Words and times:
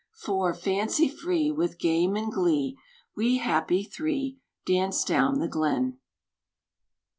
For, 0.15 0.51
fancy 0.55 1.07
free, 1.07 1.51
With 1.51 1.77
game 1.77 2.15
and 2.15 2.31
glee, 2.33 2.75
We 3.15 3.37
happy 3.37 3.83
three 3.83 4.39
Dance 4.65 5.03
down 5.03 5.37
the 5.37 5.47
glen. 5.47 5.99